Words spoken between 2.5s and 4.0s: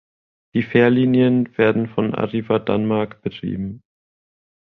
Danmark betrieben.